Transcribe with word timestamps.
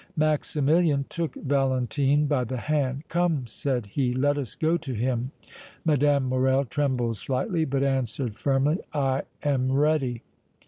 Maximilian 0.17 1.05
took 1.09 1.35
Valentine 1.35 2.25
by 2.25 2.43
the 2.43 2.57
hand. 2.57 3.03
"Come," 3.07 3.45
said 3.45 3.85
he, 3.85 4.15
"let 4.15 4.35
us 4.35 4.55
go 4.55 4.75
to 4.75 4.93
him!" 4.95 5.29
Mme. 5.85 6.17
Morrel 6.27 6.65
trembled 6.65 7.17
slightly, 7.17 7.65
but 7.65 7.83
answered, 7.83 8.35
firmly: 8.35 8.79
"I 8.95 9.21
am 9.43 9.71
ready!" 9.71 10.23